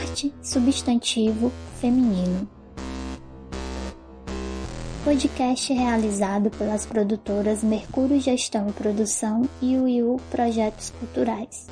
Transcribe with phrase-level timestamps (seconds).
[0.00, 2.48] Arte, substantivo, feminino.
[5.04, 11.66] Podcast realizado pelas produtoras Mercúrio Gestão e Produção e o IU Projetos Culturais.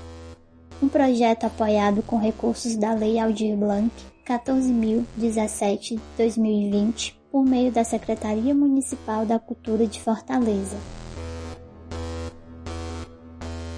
[0.82, 3.92] Um projeto apoiado com recursos da Lei Aldir Blanc
[4.26, 10.76] 14.017-2020 por meio da Secretaria Municipal da Cultura de Fortaleza.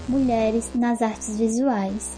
[0.09, 2.17] Mulheres nas artes visuais.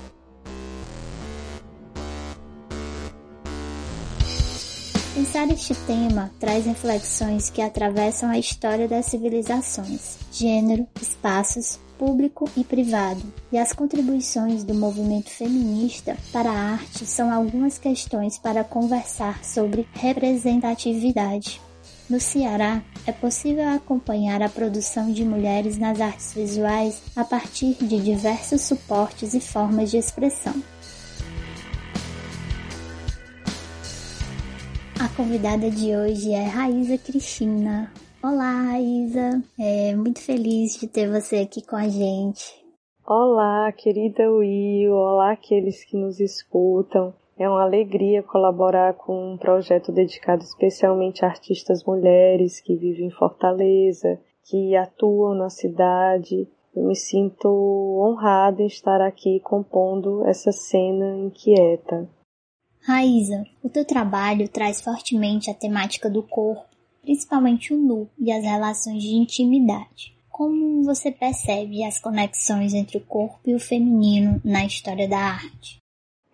[5.20, 12.64] Pensar este tema traz reflexões que atravessam a história das civilizações, gênero, espaços, público e
[12.64, 13.20] privado,
[13.52, 19.86] e as contribuições do movimento feminista para a arte são algumas questões para conversar sobre
[19.92, 21.60] representatividade.
[22.08, 28.00] No Ceará, é possível acompanhar a produção de mulheres nas artes visuais a partir de
[28.00, 30.54] diversos suportes e formas de expressão.
[35.00, 37.90] A convidada de hoje é Raíza Cristina.
[38.22, 39.42] Olá, Raíza.
[39.58, 42.62] É muito feliz de ter você aqui com a gente.
[43.06, 44.92] Olá, querida Will.
[44.92, 47.14] Olá, aqueles que nos escutam.
[47.38, 53.10] É uma alegria colaborar com um projeto dedicado especialmente a artistas mulheres que vivem em
[53.10, 56.46] Fortaleza, que atuam na cidade.
[56.76, 62.06] Eu me sinto honrada em estar aqui compondo essa cena inquieta.
[62.82, 66.64] Raíza, o teu trabalho traz fortemente a temática do corpo,
[67.02, 70.14] principalmente o nu e as relações de intimidade.
[70.30, 75.78] Como você percebe as conexões entre o corpo e o feminino na história da arte?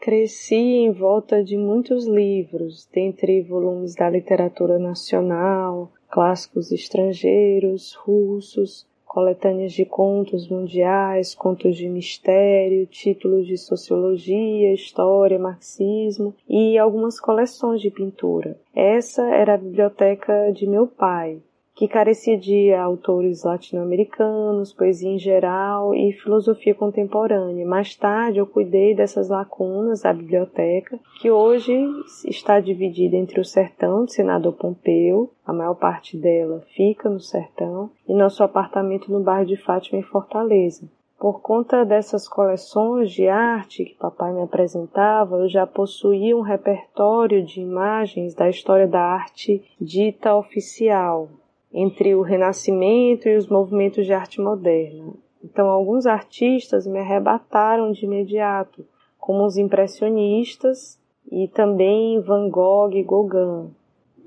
[0.00, 8.86] Cresci em volta de muitos livros, dentre volumes da literatura nacional, clássicos estrangeiros, russos,
[9.17, 17.81] coletâneas de contos mundiais, contos de mistério, títulos de sociologia, história, marxismo e algumas coleções
[17.81, 18.61] de pintura.
[18.75, 21.38] Essa era a biblioteca de meu pai,
[21.76, 27.66] que carecia de autores latino-americanos, poesia em geral e filosofia contemporânea.
[27.66, 31.76] Mais tarde eu cuidei dessas lacunas da biblioteca, que hoje
[32.25, 37.91] está dividida entre o sertão de Senador Pompeu, a maior parte dela fica no sertão,
[38.09, 40.88] e nosso apartamento no bairro de Fátima em Fortaleza.
[41.19, 47.44] Por conta dessas coleções de arte que papai me apresentava, eu já possuía um repertório
[47.44, 51.28] de imagens da história da arte dita oficial,
[51.72, 55.12] entre o Renascimento e os movimentos de arte moderna.
[55.44, 58.84] Então, alguns artistas me arrebataram de imediato,
[59.19, 60.99] como os impressionistas
[61.31, 63.71] e também Van Gogh e Gauguin,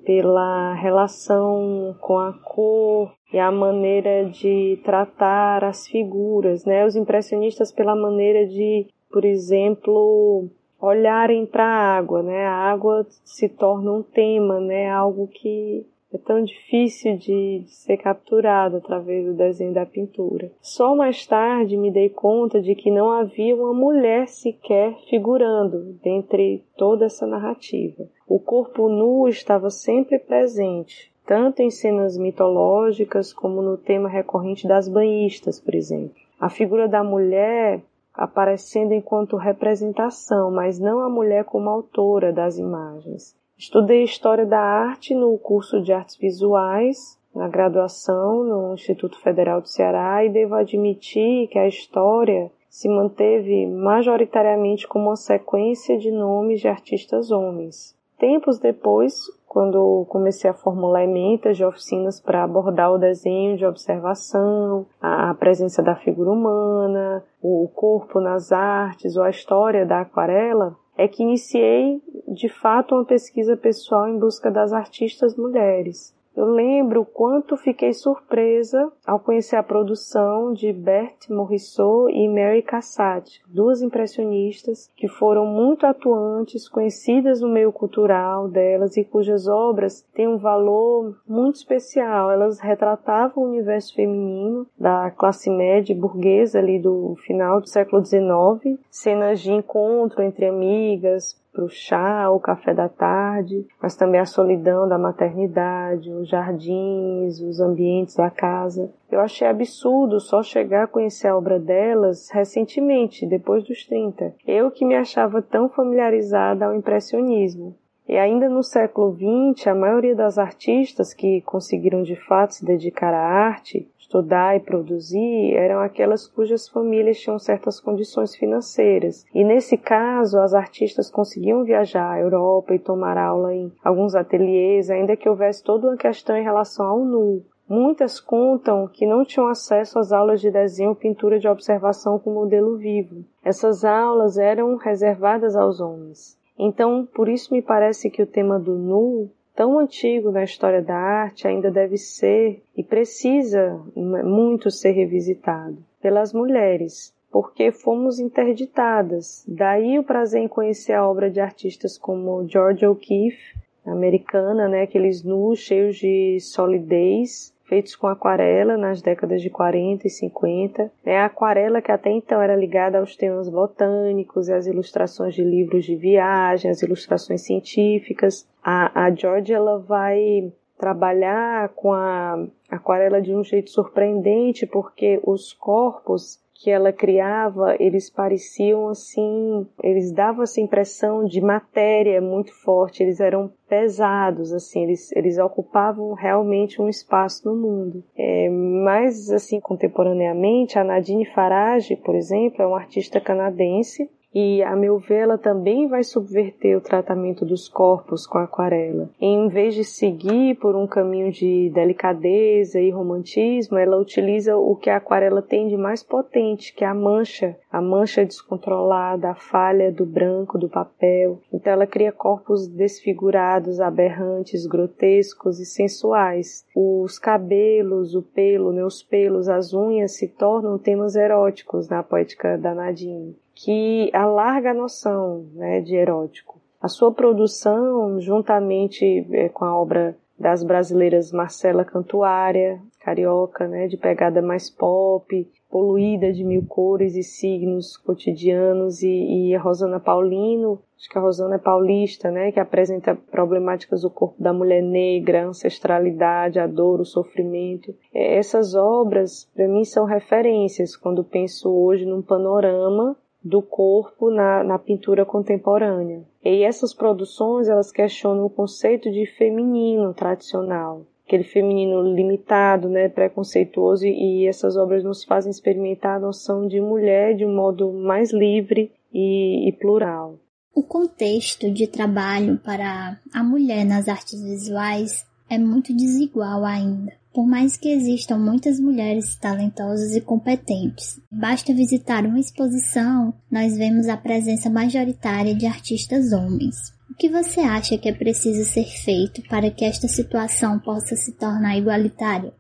[0.06, 6.86] pela relação com a cor e a maneira de tratar as figuras, né?
[6.86, 10.48] Os impressionistas pela maneira de, por exemplo,
[10.80, 12.46] olharem para a água, né?
[12.46, 14.90] A água se torna um tema, né?
[14.90, 20.52] Algo que é tão difícil de, de, ser capturado através do desenho da pintura.
[20.60, 26.64] Só mais tarde me dei conta de que não havia uma mulher sequer figurando dentre
[26.76, 28.08] toda essa narrativa.
[28.28, 34.88] O corpo nu estava sempre presente, tanto em cenas mitológicas como no tema recorrente das
[34.88, 36.16] banhistas, por exemplo.
[36.40, 37.84] A figura da mulher
[38.20, 43.38] aparecendo enquanto representação, mas não a mulher como autora das imagens.
[43.60, 49.68] Estudei História da Arte no curso de Artes Visuais, na graduação no Instituto Federal do
[49.68, 56.62] Ceará, e devo admitir que a história se manteve majoritariamente como uma sequência de nomes
[56.62, 57.94] de artistas homens.
[58.18, 59.14] Tempos depois,
[59.46, 65.84] quando comecei a formular ementas de oficinas para abordar o desenho de observação, a presença
[65.84, 72.02] da figura humana, o corpo nas artes ou a história da aquarela, é que iniciei
[72.28, 76.14] de fato uma pesquisa pessoal em busca das artistas mulheres.
[76.36, 82.62] Eu lembro o quanto fiquei surpresa ao conhecer a produção de Berthe Morisot e Mary
[82.62, 90.06] Cassatt, duas impressionistas que foram muito atuantes, conhecidas no meio cultural delas e cujas obras
[90.14, 92.32] têm um valor muito especial.
[92.32, 98.80] Elas retratavam o universo feminino da classe média burguesa ali do final do século XIX,
[98.90, 104.26] cenas de encontro entre amigas, para o chá, o café da tarde, mas também a
[104.26, 108.90] solidão da maternidade, os jardins, os ambientes da casa.
[109.12, 114.34] Eu achei absurdo só chegar a conhecer a obra delas recentemente, depois dos 30.
[114.48, 117.76] Eu que me achava tão familiarizada ao impressionismo.
[118.08, 123.14] E ainda no século XX, a maioria das artistas que conseguiram de fato se dedicar
[123.14, 129.24] à arte estudar e produzir eram aquelas cujas famílias tinham certas condições financeiras.
[129.36, 134.90] E nesse caso, as artistas conseguiam viajar à Europa e tomar aula em alguns ateliês,
[134.90, 137.44] ainda que houvesse toda uma questão em relação ao nu.
[137.68, 142.34] Muitas contam que não tinham acesso às aulas de desenho ou pintura de observação com
[142.34, 143.24] modelo vivo.
[143.46, 146.36] Essas aulas eram reservadas aos homens.
[146.58, 149.30] Então, por isso me parece que o tema do nu,
[149.60, 156.32] tão antigo na história da arte, ainda deve ser e precisa muito ser revisitado pelas
[156.32, 159.44] mulheres, porque fomos interditadas.
[159.46, 165.26] Daí o prazer em conhecer a obra de artistas como George O'Keeffe, americana, né, aqueles
[165.26, 170.92] nus cheios de solidez, feitos com aquarela nas décadas de 40 e 50.
[171.06, 175.44] É a aquarela que até então era ligada aos temas botânicos e às ilustrações de
[175.44, 178.48] livros de viagem, as ilustrações científicas.
[178.64, 185.54] A, a George ela vai trabalhar com a aquarela de um jeito surpreendente porque os
[185.54, 193.02] corpos que ela criava, eles pareciam assim, eles davam essa impressão de matéria muito forte,
[193.02, 198.04] eles eram pesados, assim, eles, eles ocupavam realmente um espaço no mundo.
[198.14, 204.76] É, mas, assim, contemporaneamente, a Nadine Farage, por exemplo, é uma artista canadense e, a
[204.76, 209.10] meu ver, ela também vai subverter o tratamento dos corpos com aquarela.
[209.20, 214.90] Em vez de seguir por um caminho de delicadeza e romantismo, ela utiliza o que
[214.90, 219.92] a aquarela tem de mais potente, que é a mancha, a mancha descontrolada, a falha
[219.92, 221.40] do branco do papel.
[221.52, 226.66] Então ela cria corpos desfigurados, aberrantes, grotescos e sensuais.
[226.76, 232.58] Os cabelos, o pelo, né, os pelos, as unhas se tornam temas eróticos na poética
[232.58, 236.62] da Nadine que alarga a noção né, de erótico.
[236.82, 243.98] A sua produção, juntamente é, com a obra das brasileiras Marcela Cantuária, carioca, né, de
[243.98, 250.80] pegada mais pop, poluída de mil cores e signos cotidianos, e, e a Rosana Paulino,
[250.98, 255.44] acho que a Rosana é paulista, né, que apresenta problemáticas do corpo da mulher negra,
[255.44, 257.94] a ancestralidade, a dor, o sofrimento.
[258.14, 264.64] É, essas obras, para mim, são referências quando penso hoje num panorama do corpo na,
[264.64, 266.24] na pintura contemporânea.
[266.44, 274.06] E essas produções elas questionam o conceito de feminino tradicional, aquele feminino limitado, né, preconceituoso,
[274.06, 278.92] e, essas obras nos fazem experimentar a noção de mulher de um modo mais livre
[279.14, 280.36] e, e plural.
[280.74, 287.12] O contexto de trabalho para a mulher nas artes visuais é muito desigual ainda.
[287.34, 294.08] Por mais que existam muitas mulheres talentosas e competentes, basta visitar uma exposição, nós vemos
[294.08, 296.76] a presença majoritária de artistas homens.
[297.10, 301.34] O que você acha que é preciso ser feito para que esta situação possa se
[301.34, 302.52] tornar igualitária?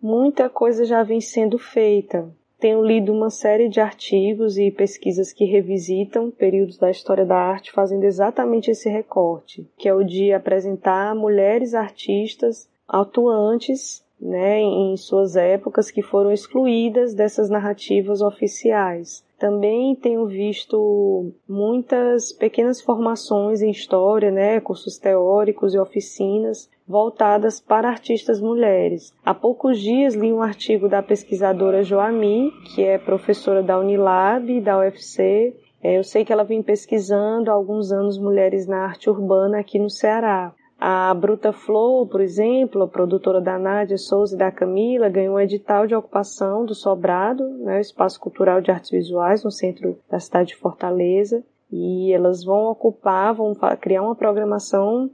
[0.00, 2.28] Muita coisa já vem sendo feita.
[2.60, 7.72] Tenho lido uma série de artigos e pesquisas que revisitam períodos da história da arte
[7.72, 15.34] fazendo exatamente esse recorte, que é o de apresentar mulheres artistas atuantes né, em suas
[15.34, 19.24] épocas que foram excluídas dessas narrativas oficiais.
[19.36, 27.88] Também tenho visto muitas pequenas formações em história, né, cursos teóricos e oficinas voltadas para
[27.88, 29.12] artistas mulheres.
[29.24, 34.60] Há poucos dias li um artigo da pesquisadora Joami, que é professora da Unilab e
[34.60, 35.52] da UFC.
[35.82, 39.80] É, eu sei que ela vem pesquisando há alguns anos mulheres na arte urbana aqui
[39.80, 40.54] no Ceará.
[40.84, 45.40] A Bruta Flow, por exemplo, a produtora da Nádia Souza e da Camila, ganhou um
[45.40, 50.18] edital de ocupação do Sobrado, né, o Espaço Cultural de Artes Visuais, no centro da
[50.18, 51.44] cidade de Fortaleza.
[51.70, 55.08] E elas vão ocupar, vão criar uma programação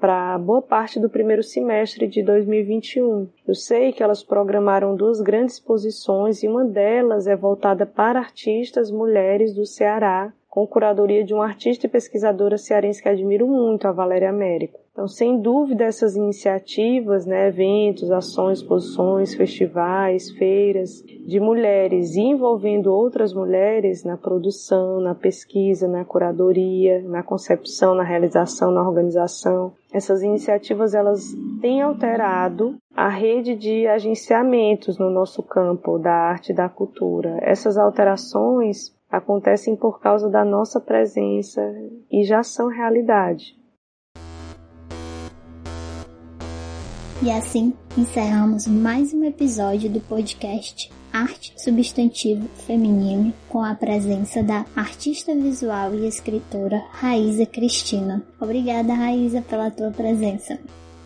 [0.00, 3.28] para boa parte do primeiro semestre de 2021.
[3.46, 8.90] Eu sei que elas programaram duas grandes exposições e uma delas é voltada para artistas
[8.90, 13.90] mulheres do Ceará, com curadoria de uma artista e pesquisadora cearense que admiro muito, a
[13.90, 14.78] Valéria Américo.
[14.92, 23.32] Então, sem dúvida, essas iniciativas, né, eventos, ações, exposições, festivais, feiras de mulheres envolvendo outras
[23.32, 29.72] mulheres na produção, na pesquisa, na curadoria, na concepção, na realização, na organização.
[29.90, 36.54] Essas iniciativas elas têm alterado a rede de agenciamentos no nosso campo da arte e
[36.54, 37.38] da cultura.
[37.40, 41.60] Essas alterações acontecem por causa da nossa presença
[42.10, 43.54] e já são realidade.
[47.22, 54.64] E assim encerramos mais um episódio do podcast Arte Substantivo Feminino com a presença da
[54.74, 58.24] artista visual e escritora Raíza Cristina.
[58.40, 60.58] Obrigada, Raíza, pela tua presença.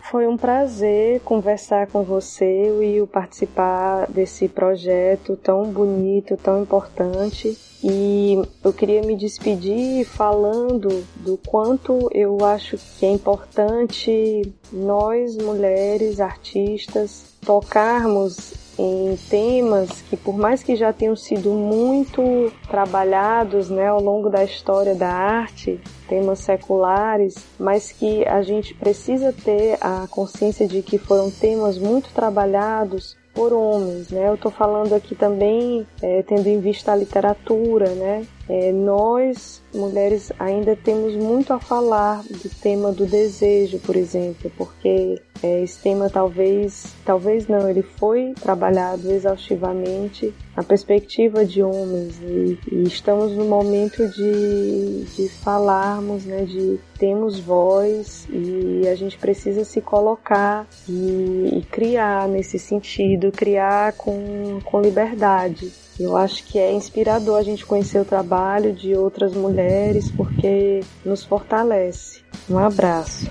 [0.09, 2.45] Foi um prazer conversar com você
[2.81, 7.57] e participar desse projeto tão bonito, tão importante.
[7.83, 16.21] E eu queria me despedir falando do quanto eu acho que é importante nós, mulheres,
[16.21, 24.01] artistas, tocarmos em temas que por mais que já tenham sido muito trabalhados né, ao
[24.01, 30.67] longo da história da arte, temas seculares, mas que a gente precisa ter a consciência
[30.67, 34.27] de que foram temas muito trabalhados por homens, né?
[34.27, 38.25] Eu estou falando aqui também é, tendo em vista a literatura, né?
[38.49, 45.21] É, nós, mulheres, ainda temos muito a falar do tema do desejo, por exemplo, porque
[45.43, 52.57] é, esse tema talvez, talvez não, ele foi trabalhado exaustivamente na perspectiva de homens e,
[52.71, 59.65] e estamos no momento de, de falarmos, né, de termos voz e a gente precisa
[59.65, 65.71] se colocar e, e criar nesse sentido, criar com, com liberdade.
[65.99, 71.23] Eu acho que é inspirador a gente conhecer o trabalho de outras mulheres porque nos
[71.23, 72.21] fortalece.
[72.47, 73.27] Um abraço.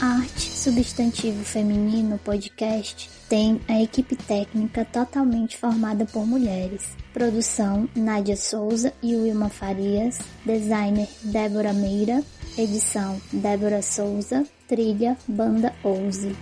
[0.00, 6.96] Arte Substantivo Feminino Podcast tem a equipe técnica totalmente formada por mulheres.
[7.12, 10.18] Produção Nádia Souza e Wilma Farias.
[10.44, 12.24] Designer Débora Meira.
[12.58, 14.44] Edição Débora Souza.
[14.66, 16.34] Trilha Banda Ouse.